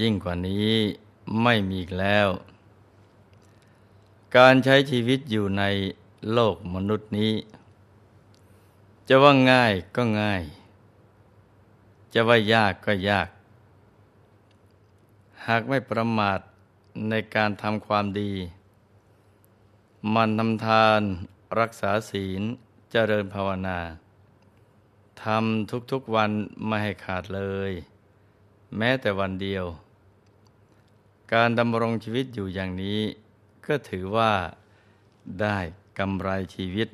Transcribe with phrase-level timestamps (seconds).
[0.00, 0.72] ยิ่งกว่านี้
[1.42, 2.28] ไม่มีอีกแล้ว
[4.36, 5.64] การใช้ชีวิตอยู่ใน
[6.32, 7.34] โลกมนุษย์นี้
[9.08, 10.42] จะว่าง่ายก็ง่าย
[12.12, 13.28] จะว่ายากก็ยาก
[15.46, 16.40] หากไม่ประมาท
[17.08, 18.32] ในการทำความดี
[20.14, 21.00] มันทำทาน
[21.58, 22.42] รักษาศีล
[22.90, 23.78] เจริญภาวนา
[25.24, 26.30] ทำทุกๆวัน
[26.66, 27.72] ไม่ให้ขาดเลย
[28.78, 29.64] แม้แต่วันเดียว
[31.32, 33.00] การดำรงชีวิตอยู่อย่างนี้
[33.66, 34.32] ก็ถือว่า
[35.40, 35.58] ได้
[35.98, 36.88] กำไรชีวิต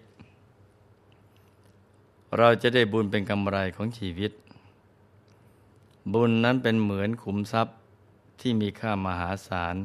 [2.38, 4.32] เราจะได้บุญเป็นกำไรของชีวิต
[6.12, 7.76] บุญนั้นเป็นเหมือนขุมทรัพย์
[8.40, 9.76] ที่มีค่ามหาศาล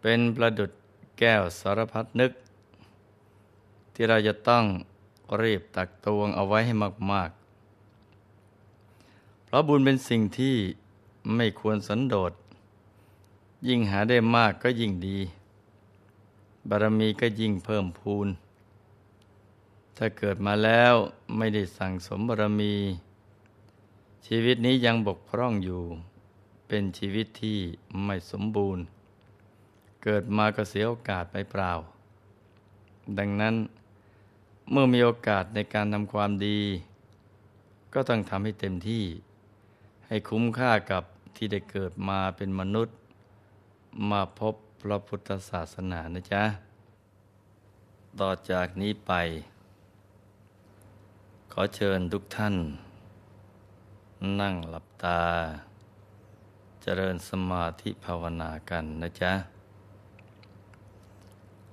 [0.00, 0.70] เป็นประดุด
[1.18, 2.32] แก้วสารพัดนึก
[3.94, 4.64] ที่เราจะต้อง
[5.42, 6.74] รีบตักตวงเอาไว้ให้
[7.12, 7.45] มาก ๆ
[9.46, 10.56] เพราะบุญเป็นสิ่งที่
[11.34, 12.32] ไม่ควรสันโดษ
[13.68, 15.18] ยิ่งหาได้มากก็ยิ่งดี
[16.68, 18.28] บารมีก็ยิ่งเพิ่มพูน
[19.96, 20.94] ถ้าเกิดมาแล้ว
[21.36, 22.74] ไม่ได้สั่งสมบารมี
[24.26, 25.82] ชีวิตนี้ยังบกพร่องอยู่
[26.68, 27.58] เป็นชีวิตที่
[28.04, 28.84] ไม่สมบูรณ์
[30.02, 31.72] เกิดมาก็เสียโอกาสไปเปล่า
[33.18, 33.54] ดังนั้น
[34.70, 36.60] เมื่อมีโอกาสในการทำความดี
[37.94, 39.04] ก็ต้องทำให้เต็มที่
[40.06, 41.04] ให้คุ้มค่ากับ
[41.36, 42.96] ที่ได้เกิดมาเป็นมนุษย์
[44.10, 46.44] มาพบพระพุทธศาสนานะจ๊ะ
[48.20, 49.12] ต่อจากนี้ไป
[51.52, 52.54] ขอเชิญทุกท่าน
[54.40, 55.22] นั่งหลับตา
[56.82, 59.32] เจริญสมาธิภาวนากันนะจ๊ะ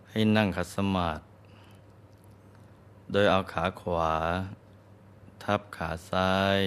[0.10, 1.24] ให้นั่งขัดสมาธิ
[3.12, 4.14] โดยเอาขาขวา
[5.44, 6.60] ทับขาซ้าย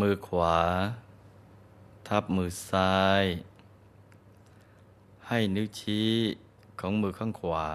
[0.00, 0.58] มือขวา
[2.08, 3.24] ทับมือซ้าย
[5.26, 6.10] ให้นิ้วชี้
[6.80, 7.66] ของมือข้างขวา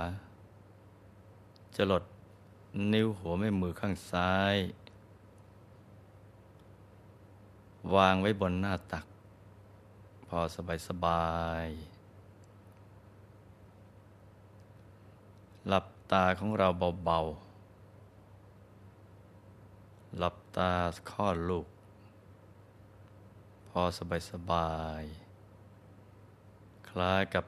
[1.76, 2.04] จะลด
[2.94, 4.56] นิ้วหัวแม่มือข้างซ้าย
[7.96, 9.06] วางไว้บนหน้าตัก
[10.28, 11.32] พอสบายสบา
[11.66, 11.68] ย
[15.68, 16.68] หลับตาของเรา
[17.06, 20.72] เบาๆ หลับตา
[21.12, 21.68] ข้อลูก
[23.82, 25.04] อสบายสบาย
[26.90, 27.46] คล้ายกับ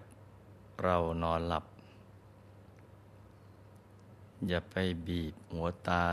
[0.84, 1.66] เรานอนหลับ
[4.48, 4.76] อย่าไป
[5.08, 6.06] บีบหัวตา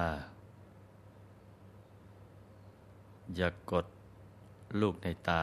[3.36, 3.86] อย่ากกด
[4.80, 5.42] ลูกในตา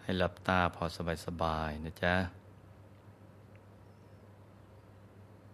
[0.00, 2.14] ให้หลับตาพอสบายสบายนะจ๊ะ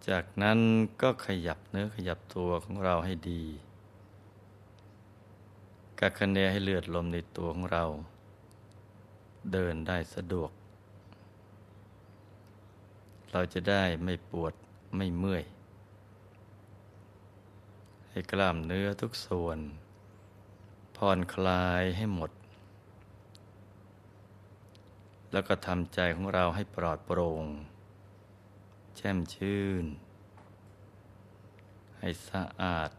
[0.07, 0.59] จากนั้น
[1.01, 3.43] ก็ขยับเนื้อขยับตัวของเราให้ดี
[6.03, 7.83] กักคะเนให้เลือดลมในตัวของเรา
[9.53, 10.51] เดินได้สะดวก
[13.31, 14.53] เราจะได้ไม่ปวด
[14.97, 15.43] ไม่เมื่อย
[18.09, 19.59] ให้กล้ามเนื้อทุกส่วน
[20.97, 22.31] ผ่อนคลายให้หมด
[25.31, 27.45] แล้วก็ทำใจของเราให้ปลอดโปร่ง
[28.95, 29.85] แช่มชื่น
[31.99, 32.89] ให้สะอาด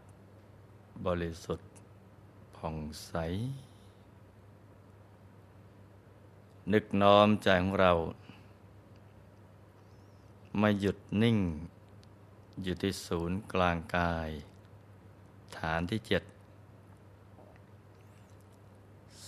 [1.08, 1.69] บริสุทธิ์
[2.60, 3.14] ผ่องใส
[6.72, 7.92] นึกน้อมใจของเรา
[10.60, 11.38] มาหยุดนิ่ง
[12.62, 14.30] อยู่ที่ศูนย์กลางกาย
[15.58, 16.22] ฐานที่เจ็ด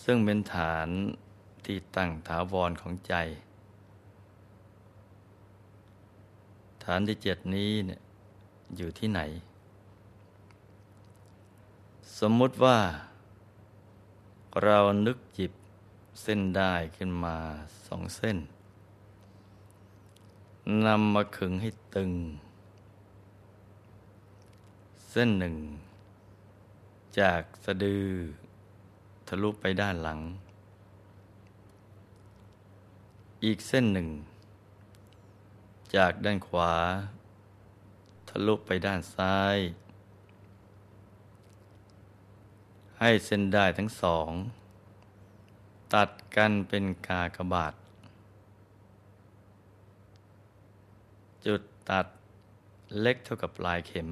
[0.03, 0.89] ซึ่งเป็นฐาน
[1.65, 3.15] ที่ตั้งถาวรของใจ
[6.85, 8.01] ฐานที่เจ็ดนี้เนี่ย
[8.77, 9.21] อยู่ที่ไหน
[12.19, 12.79] สมมุติว่า
[14.61, 15.53] เรานึกจิบ
[16.23, 17.37] เส้นได้ขึ้นมา
[17.87, 18.39] สองเส้น
[20.87, 22.13] นำมาขึงให้ตึง
[25.11, 25.57] เส้นหนึ่ง
[27.21, 28.07] จากสะดือ
[29.29, 30.21] ทะลุไปด้านหลัง
[33.45, 34.09] อีกเส้นหนึ่ง
[35.97, 36.73] จากด้านขวา
[38.29, 39.57] ทะลุไปด้านซ้าย
[43.05, 44.31] ให้เส้นได้ทั้งสอง
[45.95, 47.75] ตัดกันเป็นกากบาท
[51.47, 52.07] จุดตัด
[53.01, 54.09] เล็กเท่ากับปลายเข็ม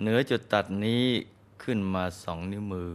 [0.00, 1.04] เหนือจุดตัดนี้
[1.62, 2.92] ขึ้นมาสองนิ้วมือ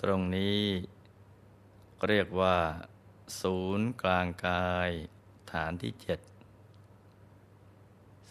[0.00, 0.60] ตรงนี้
[2.08, 2.56] เรียกว่า
[3.40, 4.90] ศูนย์กลางกาย
[5.52, 6.20] ฐานที่เจ็ด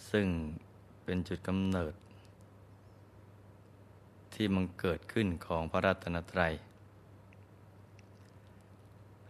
[0.10, 0.28] ซึ่ง
[1.04, 1.94] เป็นจุดกำเนิด
[4.36, 6.54] ที่มันเกิดขึ้นของพระรัตนตรัย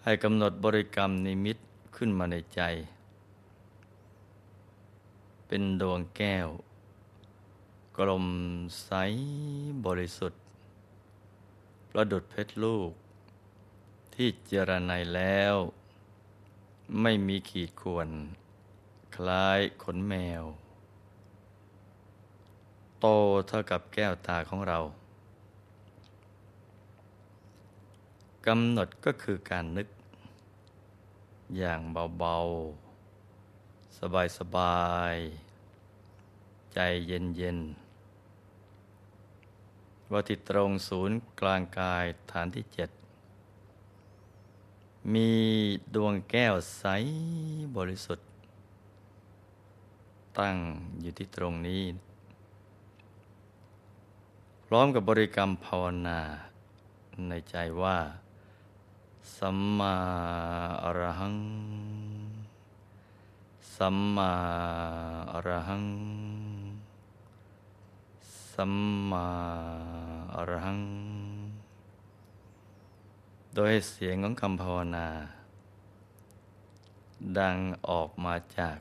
[0.04, 1.58] ให้กำหนดบริกรรมนิมิต
[1.96, 2.62] ขึ้นมาในใจ
[5.48, 6.48] เป็นดวงแก้ว
[7.98, 8.28] กลม
[8.84, 8.92] ใส
[9.86, 10.42] บริสุทธิ์
[11.90, 12.92] ประดุดเพชรลูก
[14.14, 15.56] ที่เจรไนแล้ว
[17.02, 18.10] ไม่มีขีดข่วน
[19.16, 20.44] คล้ายขนแมว
[23.00, 23.08] โต
[23.48, 24.80] เท่ากับแก้วตาของเรา
[28.46, 29.88] กำหนดก็คือการนึก
[31.58, 31.80] อย่าง
[32.20, 42.90] เบาๆ สบายๆ ใจเย็นๆว่าที่ตรงศูนย์กลางกายฐานที่เจ็ด
[45.14, 45.30] มี
[45.96, 46.86] ดวงแก้วใส
[47.78, 48.28] บริสุทธิ์
[50.40, 50.56] ตั้ง
[51.02, 51.82] อยู่ที่ตรงนี้
[54.76, 56.20] ร้อมกับบริกรรมภาวนา
[57.28, 57.98] ในใจว่า
[59.38, 59.96] สัมมา
[60.84, 61.38] อรหัง
[63.76, 64.32] สัมมา
[65.32, 65.86] อรหัง
[68.54, 68.74] สัม
[69.10, 69.28] มา
[70.36, 70.82] อรหัง
[73.56, 75.08] โดยเสียงของคำภาวนา
[77.40, 77.58] ดัง
[77.90, 78.78] ออกมาจาก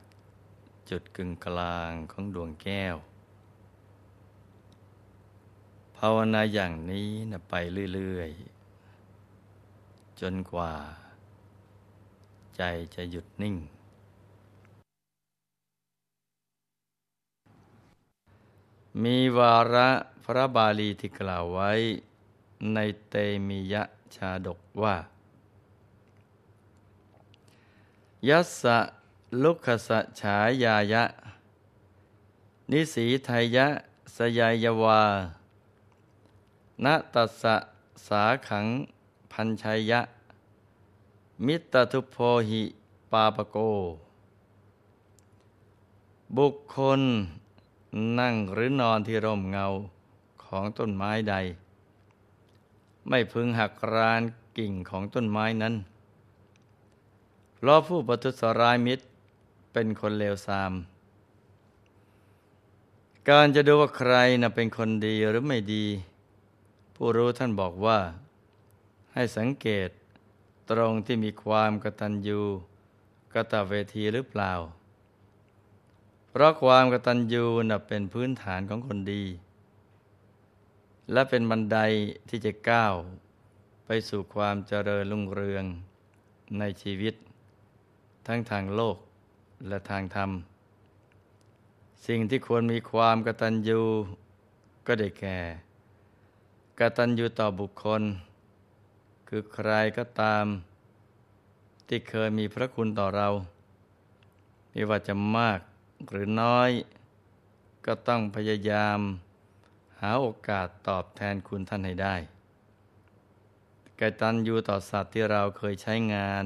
[0.89, 2.95] จุดกึ่งกลางของดวงแก้ว
[5.97, 7.53] ภาวนาอย่างนี้นะไป
[7.93, 10.73] เรื่อยๆ จนกว่า
[12.55, 12.61] ใจ
[12.95, 13.55] จะหยุดนิ่ง
[19.03, 19.89] มีวาระ
[20.23, 21.71] พระบาลีที่กล่าวไว้
[22.73, 23.15] ในเต
[23.47, 23.83] มียะ
[24.15, 24.95] ชาดกว่า
[28.29, 28.77] ยัสสะ
[29.43, 31.03] ลุคสะฉายายะ
[32.71, 33.67] นิสีไทยะ
[34.15, 35.01] สยายวา
[36.83, 37.55] ณตัสสะ
[38.07, 38.65] สาขัง
[39.31, 40.01] พันชัยยะ
[41.45, 42.17] มิตรทุพโพ
[42.49, 42.63] หิ
[43.11, 43.57] ปาปโก
[46.37, 47.01] บุคคล
[48.19, 49.65] นั่งหรือนอนที่ร่มเงา
[50.45, 51.35] ของต้นไม้ใด
[53.09, 54.21] ไม่พึงหักราน
[54.57, 55.75] กิ่งของต้นไม้นั้น
[57.55, 59.05] เพราะผู้ประทุษร้ายมิตร
[59.73, 60.73] เป็นคนเลวทราม
[63.29, 65.85] การจะดูว่าใครนะเป็นคนดีหรือไม่ดี
[66.95, 67.99] ผู้รู้ท่านบอกว่า
[69.13, 69.89] ให้สังเกต
[70.71, 72.41] ตรงที่มีความกตัญญู
[73.33, 74.53] กตเวทีหรือเปล่า
[76.29, 79.23] เพราะความกตัญญูนับเป็นพื้นฐานของคนดี
[81.11, 81.77] และเป็นบันได
[82.29, 82.93] ที่จะก้าว
[83.85, 85.65] ไปสู่ความเจริญรุ่งเรือง
[86.59, 87.15] ในชีวิต
[88.27, 88.97] ทั้งทางโลก
[89.67, 90.29] และทางธรรม
[92.07, 93.81] สิ่งที่ควรมีความกตัญญู
[94.87, 95.39] ก็ได้แก่
[96.79, 98.03] กตัญญูต่อบุคคล
[99.27, 100.45] คือใครก็ตาม
[101.87, 103.27] ที่เคยมีพระคุณต่อเรา
[104.71, 105.59] ไม่ว่าจะมาก
[106.09, 106.71] หรือน้อย
[107.85, 108.99] ก็ต้องพยายาม
[109.99, 112.15] หาโอกาสตอบแทนคุณท่านให้ได้
[113.99, 116.45] กตัญญูต่อสัตว์ที่เราเคยใช้งาน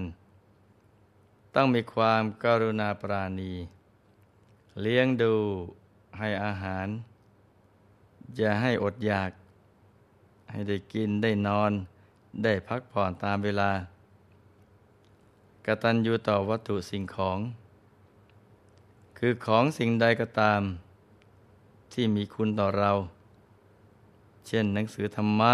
[1.55, 3.53] ต้องมีความกรุณาปราณี
[4.81, 5.35] เลี้ยงดู
[6.19, 6.87] ให้อาหาร
[8.35, 9.31] อย่าให้อดอยาก
[10.49, 11.71] ให้ได้กินได้นอน
[12.43, 13.71] ได้พักผ่อนตามเวลา
[15.65, 17.39] กตัญญูต่อวัตถุสิ่งของ
[19.17, 20.61] คือของสิ่งใดก็ตาม
[21.93, 22.91] ที่มีคุณต่อเรา
[24.47, 25.53] เช่นหนังสือธรรมะ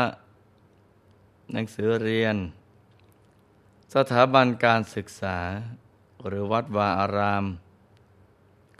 [1.53, 2.35] หนังสือเรียน
[3.93, 5.37] สถาบันการศึกษา
[6.27, 7.45] หรือวัดวาอาราม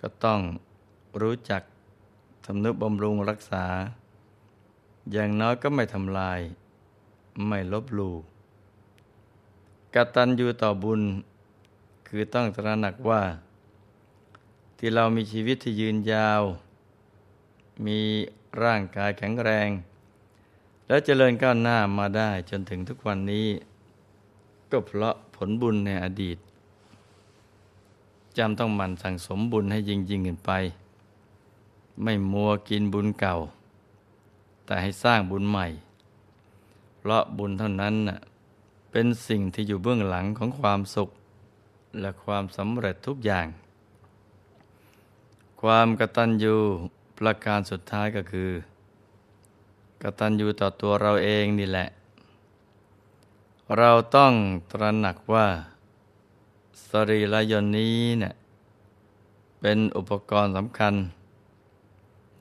[0.02, 0.40] ก็ต้อง
[1.22, 1.62] รู้จัก
[2.46, 3.66] ทำนุบำรุงรักษา
[5.12, 6.40] อย่างน้อยก็ไม่ทำลาย
[7.48, 8.16] ไม่ลบหลู่
[9.96, 11.02] กตัญญูต่อบุญ
[12.08, 13.24] คือต้องตระหนักว่า
[14.78, 16.42] ที่เรามีชีวิตที่ยืนยาว
[17.86, 18.00] มี
[18.64, 19.70] ร่างกายแข็งแรง
[20.88, 23.48] และเจริญก้าวหน้ามาได้จนถึงทุกวันนี้
[24.72, 26.38] ก็เพราะผลบุญในอดีต
[28.38, 30.52] จำต้องหมั่นสั่งสมบุญให้ยิ่งยิ่งขึ้นไป
[32.04, 33.36] ไม่มัวกินบุญเก่า
[34.66, 35.68] แต่ให้สร้างบุญใหม่
[36.98, 38.20] เพราะบุญเท่านั้นน่ะ
[38.92, 41.10] เป็นสิ่งที่อยู่เบื้องหลังของความสุข
[42.00, 43.48] และความสำเร็จทุกอย่าง
[45.62, 46.56] ความกตัญญู
[47.18, 48.50] ประการสุดท้ายก็คือ
[50.04, 51.88] กตัญญูต่อตัวเราเองนี่แหละ
[53.78, 54.34] เราต้อง
[54.72, 55.48] ตระหนักว่า
[56.90, 58.34] สรีระยนนี้เนี่ย
[59.62, 60.94] เป็นอุปกรณ์สำคัญ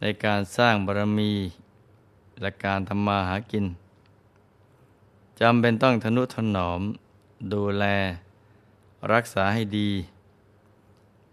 [0.01, 1.33] ในการสร้างบารมี
[2.41, 3.67] และการทำมาหากิน
[5.41, 6.81] จำเป็นต้องทนุถนอม
[7.53, 7.85] ดูแล
[9.13, 9.91] รักษาให้ดี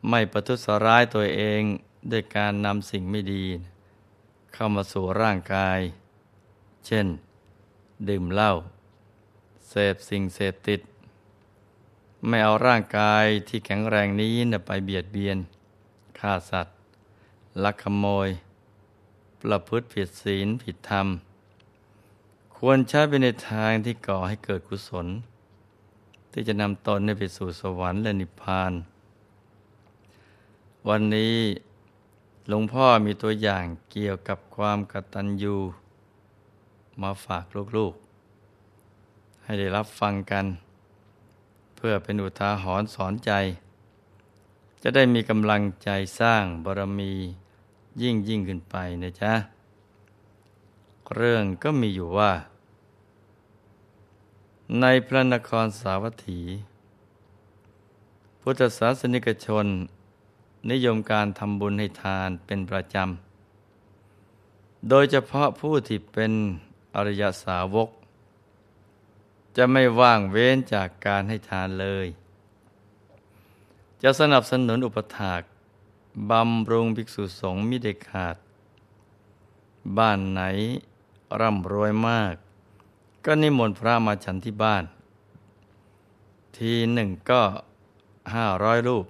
[0.09, 1.61] ไม่ประทุษร้ายตัวเอง
[2.11, 3.45] ด้วยการนำสิ่งไม่ดี
[4.53, 5.79] เข้ามาสู่ร่างกาย
[6.85, 7.07] เช่น
[8.09, 8.51] ดื่มเหล้า
[9.69, 10.81] เสพสิ่งเสพติด
[12.27, 14.31] ไม่เอาร่างกายที่แข็งแรงนี้
[14.65, 15.37] ไปเบียดเบียน
[16.19, 16.75] ฆ่าสัตว์
[17.63, 18.29] ลักขโมย
[19.41, 21.07] ประพฤติผิดศีลผิดธรรม
[22.57, 25.07] ควรใช้ไปในทางที่ก่อให้เกิดกุศล
[26.31, 28.73] ที่จะนำตนไปสู่สวรรค์และนิพพาน
[30.87, 31.35] วันนี้
[32.49, 35.55] หลวงพ่อมีตัวอย่างเกี่ยวกับความกตัญญู
[37.01, 37.45] มาฝาก
[37.77, 40.45] ลูกๆ ให้ได้รับฟังกัน
[41.75, 43.31] เพื่อเป็นอุทาหรณ์สอนใจ
[44.83, 47.13] จะได้มีกำลังใจสร้างบารมี
[48.01, 49.33] ยิ่งยิ่งขึ้นไปนะจ๊ะ
[51.15, 52.31] เรื่องก็มีอยู่ว่า
[54.79, 56.41] ในพระนครสาวัตถี
[58.41, 59.65] พุทธศาสนิกชน
[60.71, 66.31] นิยมการทำบุญให้ทานเป็นประจำ โดยเฉพาะผู้ที่เป็น
[66.95, 67.89] อริยสาวก
[69.57, 72.07] จะไม่ว่างเว้นจากการให้ทานเลย
[74.03, 75.41] จะสนับสนุนอุปถาก
[76.29, 78.35] บำรุงภิกษุสงฆ์มิเดขาด
[79.97, 80.41] บ้านไหน
[81.39, 82.35] ร่ำรวยมาก
[83.25, 84.83] ก็นิมนต์พระมาฉันที่บ้าน
[86.57, 87.41] ทีหนึ่งก็
[88.33, 89.05] ห้าร้อยรูป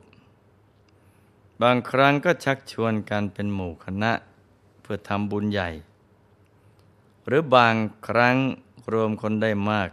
[1.61, 4.11] บางครั้งก็ชักชวนกันเป็นหมู่คณะ
[4.81, 5.69] เพื่อทำบุญใหญ่
[7.25, 7.75] หรือบาง
[8.07, 8.37] ครั้ง
[8.91, 9.89] รวมคนได้มาก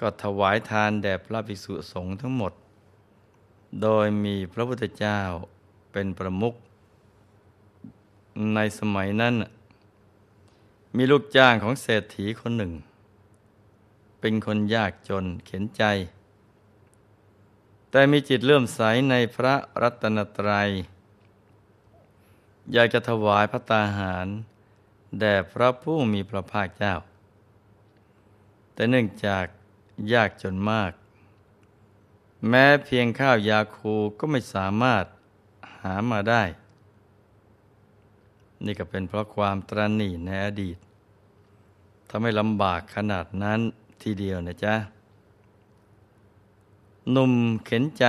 [0.00, 2.52] ก็ถวายทานแด่พระภิกษุสงฆ์ทั้งหมด
[3.82, 5.20] โดยมีพระพุทธเจ้า
[5.96, 6.54] เป็นประมุข
[8.54, 9.34] ในสมัยนั้น
[10.96, 12.72] มีลูกจ้างของเศรษฐีคนหนึ่ง
[14.20, 15.82] เป็นคนยากจนเข็นใจ
[17.90, 20.68] แต่มีจิตเลื่อมใสในพระรัตนตรัย
[22.72, 24.26] อยากจะถวายพระตาหาร
[25.18, 26.94] แด่พระผู้มีพระภาคเจ้า
[28.74, 29.44] แต่เนื่องจาก
[30.12, 30.92] ยากจนมาก
[32.48, 36.42] แม้เพียงข้าวยาคูก็ไม่สามารถามาได้
[38.64, 40.76] นี่ก็เป็นเพราะความตรณีในอดีต
[42.08, 43.60] ทำให้ลำบากขนาดนั้น
[44.02, 44.74] ทีเดียวนะจ๊ะ
[47.10, 47.32] หนุ่ม
[47.64, 48.04] เข็นใจ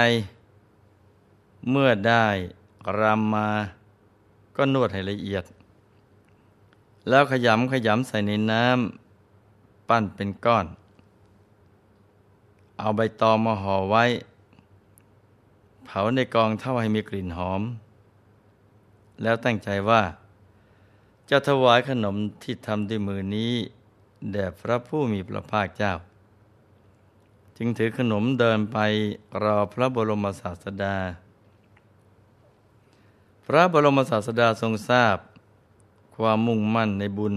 [1.69, 2.25] เมื่อได้
[2.99, 3.49] รำมา
[4.55, 5.43] ก็นวดให้ละเอียด
[7.09, 10.65] แล้วขยำขยำใส่ในน้ำปั้นเป็นก้อน
[12.79, 14.03] เอาใบตองมาห่อไว้
[15.85, 17.61] เผาในกองเท่าให้มีกลิ่นหอม
[19.21, 20.01] แล้วตั้งใจว่า
[21.29, 23.51] จะถวายขนมที่ทำด้วยมือนี้
[24.31, 25.93] แด่พระผู้มีพระภาคเจ้า
[27.57, 28.77] จึงถือขนมเดินไป
[29.43, 30.95] รอพระบรมศาสดา
[33.45, 35.17] พระบรมศาสดาทรงทราบ
[36.15, 37.35] ความมุ่งมั่นในบุญ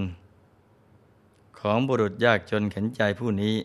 [1.59, 3.57] ของบุรุษยากจนเข็นใจผู้นี้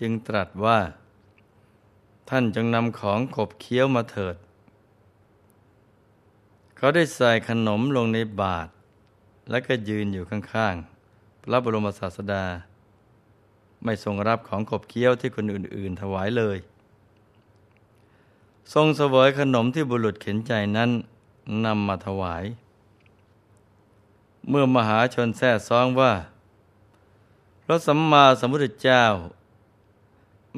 [0.00, 0.78] จึงตรัสว่า
[2.28, 4.36] ท่านจงนำของขบเคี้ยวมาเถิด
[6.76, 8.70] เขาได้ใส่ขนมลงในบาตร
[9.50, 12.44] และก็ยืนอยู่ข้างๆ พระบรมศาสดา
[13.84, 16.58] ไม่ทรงรับของขบเคี้ยวที่คนอื่น ๆ ถวายเลย
[18.74, 20.90] ทรงเสวยขนมที่บุรุษเข็นใจนั้น
[21.64, 22.44] นำมาถวาย
[24.48, 26.12] เมื่อมหาชนแท้ซ้องว่า
[27.64, 29.04] พระสัมมาสัมพุทธเจ้า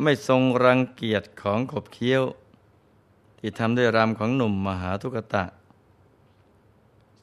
[0.00, 2.22] ไม่ทรงรังเกียจของขบเคี้ยว
[3.38, 5.44] ที่ทำด้วยรำของหนุ่มมหาทุกตะ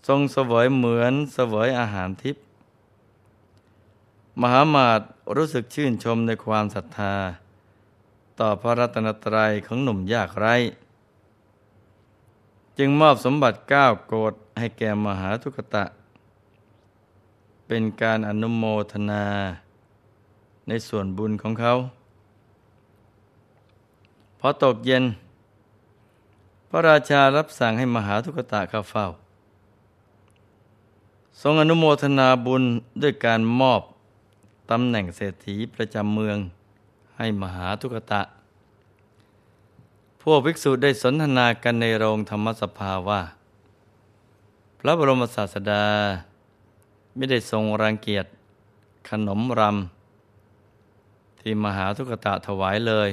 [0.08, 2.44] ทรงเสวยเหมือนเสวยอาหารทิพย์
[4.42, 5.02] มหามาต
[5.36, 7.16] รู้สึกชื่นชมในความศรัทธา
[8.40, 10.56] ต่อพระรัตนตรัยของหนุ่มยากไร้
[12.78, 15.86] จึงมอบสมบัติก้าโกดให้แก่มหาทุกตะ
[17.68, 19.26] เป็นการอนุโมทนา
[20.68, 21.74] ในส่วนบุญของเขา
[24.40, 25.04] พอตกเย็น
[26.70, 29.08] พระราชารับสั่งให้มหาทุกตะเข้าเฝ้า
[31.42, 32.64] ทรงอนุโมทนาบุญ
[33.02, 33.82] ด้วยการมอบ
[34.72, 36.38] ตำแหน่งเศรษฐีประจำเมือง
[37.18, 38.22] ให้มหาทุกตะ
[40.22, 43.22] พวกภิกษุได้สนทนากันในโรงธรรมสภาว่า
[44.80, 45.86] พระบรมศาสดา
[47.16, 48.26] ไม่ได้ทรงรังเกียจ
[49.10, 53.10] ขนมรำที่มหาทุกตะถวายเลย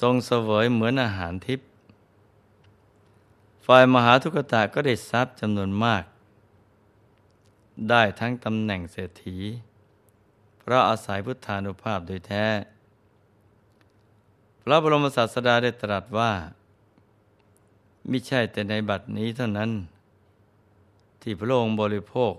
[0.00, 1.66] ทรงเสวยเหมือนอาหารทิพย์
[3.66, 6.04] ฝ่ายมหาทุกตะก็ได้ทรัพย์จำนวนมาก
[7.90, 9.36] ได้ทั้งตำแหน่งเศรษฐี
[10.58, 12.46] เพราะอาศัยพุทธานุภาพโดยแท้
[14.62, 16.32] พระบรมศาสดาได้ตรัสว่า
[18.08, 19.70] ไมิใช่แต่ในบัดนี้เท่านั้น
[21.20, 22.32] ที่พระองค์บริโภค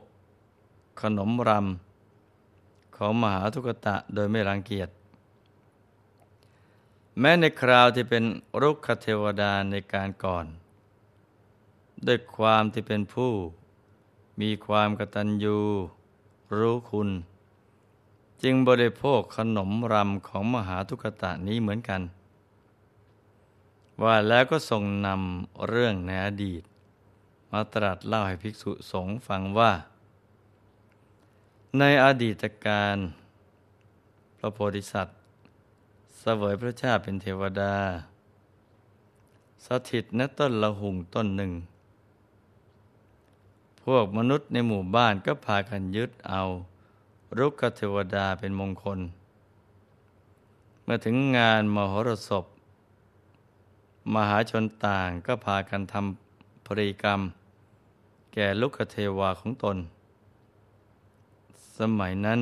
[1.02, 4.90] ขนมรำของมหาทุกตะโดยไม่รังเกียจ
[7.20, 8.24] แม้ในคราวที่เป็น
[8.62, 10.46] รุกขเทวดาในการก่อน
[12.08, 13.32] ด้วยความที่เป็นผู้
[14.42, 15.60] มีความกตัญญู
[16.58, 17.10] รู้คุณ
[18.44, 22.02] จึงบริโภคขนมรำของมหาทุกตะนี้เหมือนกัน
[24.04, 26.64] ว่าแล้วก็ทรงนำเรื่องในอดีต
[27.52, 29.72] มาตรัสเล่าให้ภิกษุสงฆ์ฟังว่า
[31.80, 32.98] ในอดีตการ
[34.38, 35.18] พระโพธิสัตว์
[36.20, 37.74] เสวยพระชาติเป็นเทวดา
[39.66, 41.52] สถิตณต้นละหุงต้นหนึ่ง
[43.84, 46.42] พวกมนุษย์ในหมู่บ้านก็พากันยึดเอา
[47.38, 49.00] รุกขเทวดาเป็นมงคล
[50.84, 52.46] เมื่อถึงงานมหรสพ
[54.14, 57.22] มหาชนต่างก็พากันทำปริกรรม
[58.34, 59.78] แก่ลุกเทวาของตน
[61.78, 62.40] สมัยนั้น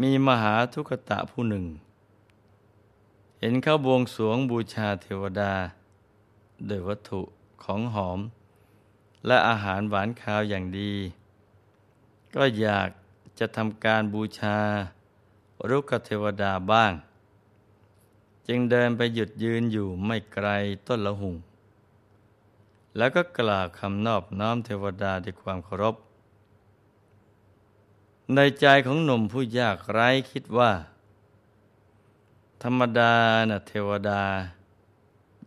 [0.00, 1.66] มีมหาทุกตะผู้หนึ่ง
[3.46, 5.52] ห็นเขาบวงสวงบูชาเทวดา
[6.66, 7.22] โดยวัตถุ
[7.64, 8.20] ของหอม
[9.26, 10.92] และอาหารหวานข้าวอย่างดี
[12.34, 12.88] ก็อยาก
[13.38, 14.58] จะทำการบูชา
[15.68, 16.92] รุกเทวดาบ้าง
[18.46, 20.48] จึงเดินไปหยุดยืนอยู่ไม่ไกล
[20.86, 21.36] ต้นละหุง
[22.96, 25.96] แล้วก็กล่าวคำนอบน้อมเทวดาด้วยความเคารพ
[28.34, 30.72] ในใจของหนุ่มผู้ยากไร้คิดว่า
[32.62, 33.12] ธรรมดา
[33.50, 34.22] นะเทวดา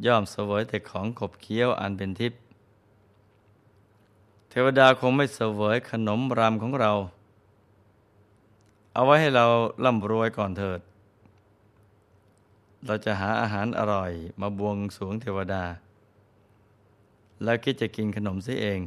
[0.05, 2.39] ย่อมเสวยแต่ของขบเคี้ยวอันเป็นทิพย์
[4.49, 6.91] เทวดาคงไม่เสวยขนมรำของเรา
[8.93, 9.45] เอาไว้ให้เรา
[9.85, 10.81] ร่ำรวยก่อนเถิด
[12.85, 15.63] เราจะหาอาหารอร่อยมาบวงสวงเทวดา
[17.43, 18.79] แล้วคิดจะกินขนมซิเอง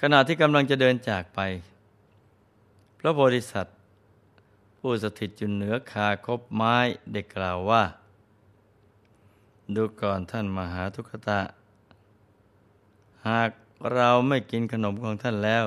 [0.00, 1.40] ขณะที่กำลังจะเดินจากไป
[2.98, 3.70] พระโพธิสัตว
[4.84, 6.76] ผู้สถิตอยู่เหนือคาคบไม้
[7.12, 7.82] เด็กล่าวว่า
[9.74, 11.40] ดูก่อนท่านมหาทุกขตะ
[13.28, 13.50] หาก
[13.94, 15.64] เราไม่กินขนมของท่านแล้ว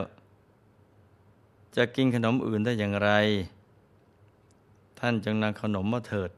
[1.76, 3.12] จะกินขนมอื่นได้อย่างไร
[5.00, 6.32] ท่านจงนำขนมมาเถิด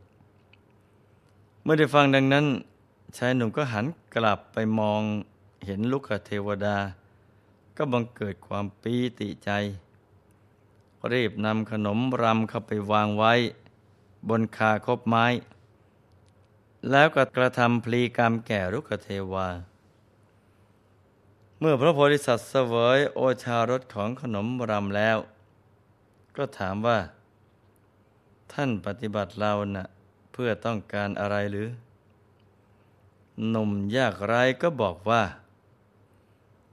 [1.62, 2.46] เมื่อได้ฟังดังนั้น
[3.18, 3.86] ชายหนุ่มก็หัน
[4.16, 5.02] กลับไปมอง
[5.66, 6.78] เห็นลูกเทวดา
[7.78, 9.50] ก็บังเกิดความปีติใจ
[11.14, 13.34] รีบนำขนมรำเข้าไปวางไว้
[14.30, 15.26] บนคาคบไม้
[16.92, 19.48] แล้วก็กระทำพลีกรรมแก่ลูกเทวา
[21.60, 25.18] เมื่อพระโพธิสัตว์เสวยโอชารสของขนมรำแล้ว
[26.38, 27.00] ก็ถามว่า
[28.54, 29.88] ท่านปฏิบัติเรานะ่ะ
[30.34, 31.70] เพื่อต้องการอะไรหรือ
[33.50, 35.24] หนุ่มยากไรก็บอกว่า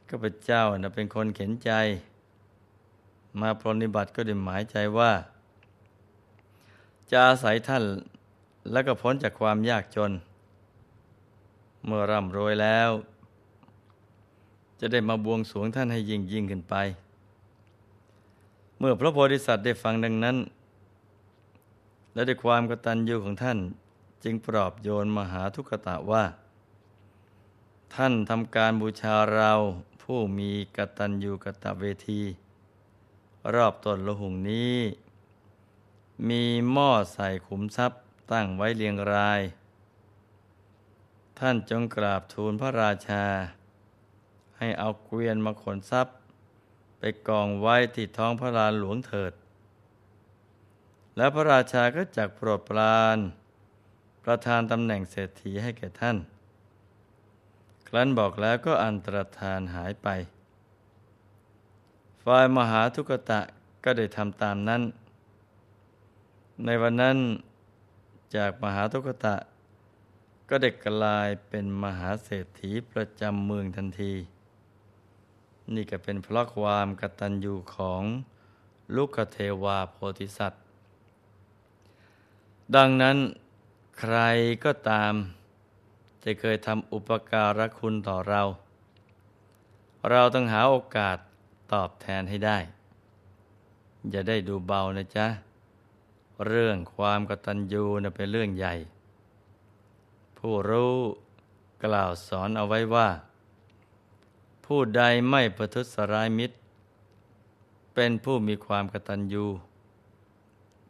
[0.08, 1.70] ก็พเจ้านะเป็นคนเข็นใจ
[3.40, 5.12] มาปรนิบัติก็ได้หมายใจว่า
[7.10, 7.84] จะอาศัยท่าน
[8.70, 10.12] แล้วก็พ้นจากความยากจน
[11.84, 12.90] เมื่อร่ำรวยแล้ว
[14.80, 16.74] จะได้มาบวงสรวงท่านให้ยิ่งยิ่งขึ้นไป
[18.78, 20.36] เมื่อพระโพธิสัตว์ได้ฟังดังนั้น
[22.14, 23.58] และด้วยความกตัญญูของท่าน
[24.24, 26.24] จึงปลอบโยนมหาทุกตะว่า
[27.94, 29.52] ท่านทำการบูชาเรา
[30.02, 32.22] ผู้มีกตัญญูกตเวที
[33.54, 34.78] รอบต้นละหุงนี้
[36.28, 38.00] มีหม้อใส่ขุมทรัพย์
[38.32, 39.40] ตั้งไว้เรียงราย
[41.38, 43.24] ท่านจงกราบทูลพระราชา
[44.58, 46.14] ให้เอาเกวียนมาขนทรัพย์
[46.98, 49.32] ไปกองไว้ที่ท้องพระลานหลวงเถิด
[51.16, 53.18] แล้วพระราชาก็จักโปรดปราน
[54.24, 56.16] ประธานตำแหน่งเศรษฐีให้แก่ท่าน
[57.86, 60.08] ครั้นบอกแล้วก็อันตรธานหายไป
[62.26, 63.40] ฝ่ายมหาทุกตะ
[63.84, 64.82] ก็ได้ทำตามนั้น
[66.64, 67.16] ในวันนั้น
[68.36, 69.36] จากมหาทุกตะ
[70.48, 74.14] ก็ได้กลายเป็นมหาเศรษฐีประจำเมืองทันที
[75.74, 78.02] นี่ก็เป็นเพราะความกตัญญูของ
[78.96, 80.62] ลูกเทวาโพธิสัตว์
[82.76, 83.16] ดังนั้น
[83.98, 84.18] ใคร
[84.64, 85.12] ก็ตาม
[86.24, 88.42] จะเคยทำอุปการะคุณต่อเรา
[90.10, 91.18] เราต้องหาโอกาส
[91.72, 92.58] ตอบแทนให้ได้
[94.10, 95.26] อย่าได้ดูเบานะจ๊ะ
[96.46, 98.74] เรื่องความกตัญญูนะเป็นเรื่องใหญ่
[100.38, 100.96] ผู้รู้
[101.84, 103.08] กล่าวสอนเอาไว้ว่า
[104.66, 106.56] ผู้ใดไม่ประทุษร้ายมิตร
[107.94, 109.44] เป็นผู้มีความกตัญญู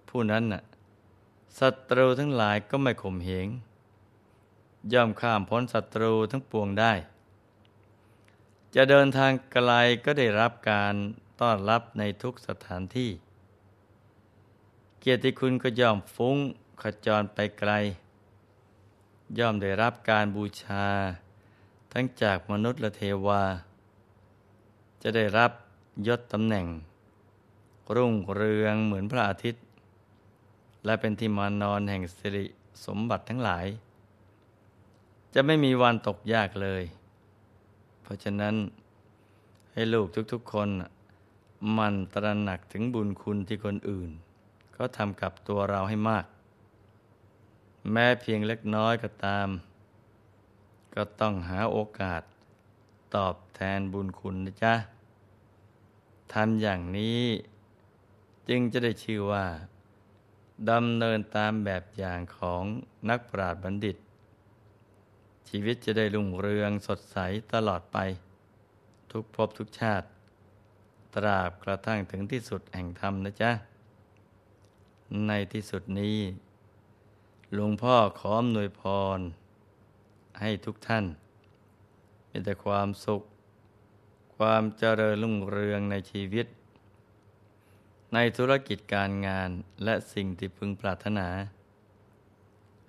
[0.09, 0.62] ผู้นั้นน่ะ
[1.59, 3.49] ศัตรูทั้งหลายก็ไม่ข่มเหง
[4.92, 6.92] ย่อมข้ามพ้นศัตรูทั้งปวงได้
[8.76, 9.72] จะเดินทางไกล
[10.04, 10.94] ก็ได้รับการ
[11.40, 13.11] ต้อนรับในทุกสถานที่
[15.00, 16.37] เกียรติคุณก็ย่อมฟุ้ง
[16.82, 17.72] ขจรไปไกล
[19.38, 20.87] ย่อมได้รับการบูชา
[21.92, 23.42] ทั้งจากมนุษย์และเทวา
[25.02, 25.50] จะได้รับ
[26.06, 26.66] ยศตำแหน่ง
[27.94, 29.64] รุ่งเรืองเหมือนพระอาทิตย์
[30.85, 32.44] และเป็นที่มานอนแห่งสิริ
[32.87, 33.66] สมบัติทั้งหลาย
[35.35, 36.85] จะไม่มีวันตกยากเลย
[38.12, 38.55] ราะฉะนั้น
[39.72, 40.68] ให้ลูกทุกๆคน
[41.79, 44.11] มันตระหนักถึงบุญคุณที่คนอื่น
[44.77, 46.27] ก็ทำกับตัวเราให้มาก
[47.90, 49.48] แม้เพียงเล็กน้อยก็ตาม
[50.94, 52.22] ก็ต้องหาโอกาส
[53.16, 54.75] ตอบแทนบุญคุณนะจ๊ะ
[56.33, 57.22] ทำอย่างนี้
[58.48, 59.46] จึงจะได้ชื่อว่า
[60.70, 62.62] ดำเนินตามแบบอย่างของ
[63.09, 63.96] นักปราชญ์บัณฑิต
[65.48, 67.16] ชีวิตจะได้รุ่งเรืองสดใส
[67.52, 67.98] ตลอดไป
[69.12, 70.07] ทุกภพทุกชาติ
[71.14, 73.52] ตราบกระทั่งถึงที่สุดแห่งธรรมนะจ๊ะ
[75.26, 76.18] ในที่สุดนี้
[77.52, 78.83] หลวงพ่อขออำนวยพ
[79.16, 79.18] ร
[80.40, 81.05] ให้ทุกท่าน
[82.31, 83.22] มีแต่ความสุข
[84.37, 86.46] ความเจริญรุ่งเรืองในชีวิต
[88.14, 89.50] ในธุรกิจการงาน
[89.85, 91.28] และสิ่งที่พึงปรารถนา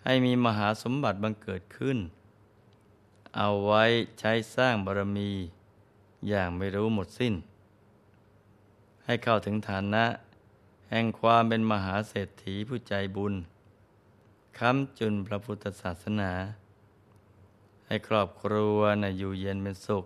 [0.04, 1.98] ให้มีมหาสมบัติบังเกิดขึ้น
[3.38, 3.84] เอาไว้
[4.20, 5.32] ใช้สร้างบารมี
[6.28, 7.34] อย่างไม่รู้หมดสิ้น
[9.06, 10.06] ให้เข้าถึงฐานะ
[10.90, 13.34] แห่งความเป็นมหาเศรษฐีผู้ใจบุญ
[14.58, 16.32] ค้ำจุนพระพุทธศาสนา
[17.88, 20.06] ให้ครอบครัวนะอยู่เย็นเป็นสุข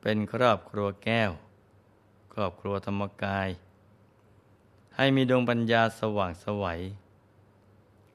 [0.00, 1.30] เป็นครอบครัวแก้ว
[2.32, 3.48] ครอบครัวธรรมกาย
[4.96, 6.80] ให้มีดวงปัญญาสว่างสวัย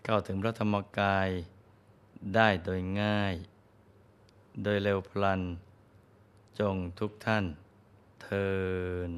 [0.04, 1.30] เข้าถึงพระธรรมกาย
[2.36, 3.36] ได้โดยง่าย
[4.62, 5.42] โดยเร็วพลัน
[6.60, 7.46] จงทุกท่าน
[8.22, 8.48] เทิ
[9.10, 9.12] น